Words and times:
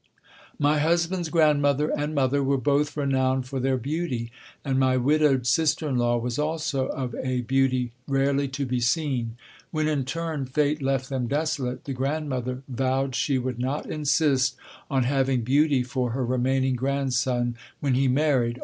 My 0.57 0.79
husband's 0.79 1.29
grandmother 1.29 1.89
and 1.95 2.15
mother 2.15 2.43
were 2.43 2.57
both 2.57 2.97
renowned 2.97 3.47
for 3.47 3.59
their 3.59 3.77
beauty. 3.77 4.31
And 4.65 4.79
my 4.79 4.97
widowed 4.97 5.45
sister 5.45 5.87
in 5.87 5.95
law 5.95 6.17
was 6.17 6.39
also 6.39 6.87
of 6.87 7.13
a 7.21 7.41
beauty 7.41 7.91
rarely 8.07 8.47
to 8.47 8.65
be 8.65 8.79
seen. 8.79 9.37
When, 9.69 9.87
in 9.87 10.03
turn, 10.05 10.47
fate 10.47 10.81
left 10.81 11.09
them 11.09 11.27
desolate, 11.27 11.83
the 11.83 11.93
grandmother 11.93 12.63
vowed 12.67 13.13
she 13.13 13.37
would 13.37 13.59
not 13.59 13.85
insist 13.91 14.55
on 14.89 15.03
having 15.03 15.43
beauty 15.43 15.83
for 15.83 16.13
her 16.13 16.25
remaining 16.25 16.75
grandson 16.75 17.55
when 17.79 17.93
he 17.93 18.07
married. 18.07 18.59